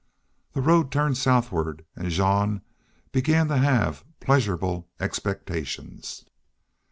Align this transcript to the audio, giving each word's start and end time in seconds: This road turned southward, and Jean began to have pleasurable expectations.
This 0.53 0.63
road 0.65 0.91
turned 0.91 1.15
southward, 1.15 1.85
and 1.95 2.09
Jean 2.09 2.63
began 3.11 3.49
to 3.49 3.57
have 3.57 4.03
pleasurable 4.19 4.89
expectations. 4.99 6.25